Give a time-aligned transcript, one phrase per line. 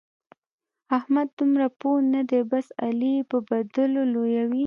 [0.97, 4.59] احمد دومره پوه نه دی؛ بس علي يې به بدلو لويوي.